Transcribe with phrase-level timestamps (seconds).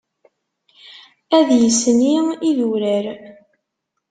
[1.37, 2.15] Ad yesni
[2.49, 3.05] idurar.